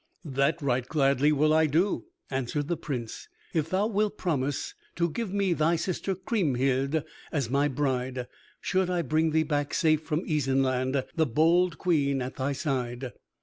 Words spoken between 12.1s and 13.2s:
at thy side."